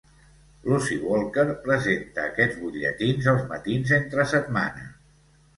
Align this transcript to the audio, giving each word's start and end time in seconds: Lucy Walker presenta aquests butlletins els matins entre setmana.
Lucy 0.71 0.95
Walker 1.09 1.45
presenta 1.67 2.23
aquests 2.31 2.59
butlletins 2.63 3.29
els 3.35 3.47
matins 3.53 3.95
entre 4.03 4.27
setmana. 4.37 4.91